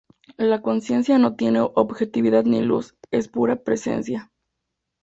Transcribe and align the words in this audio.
La 0.39 0.63
conciencia 0.63 1.19
no 1.19 1.35
tiene 1.35 1.61
objetividad 1.61 2.43
ni 2.45 2.59
luz, 2.63 2.95
es 3.11 3.27
pura 3.27 3.57
presencia. 3.57 4.31